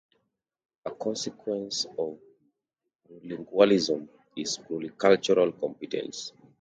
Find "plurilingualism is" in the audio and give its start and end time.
3.07-4.57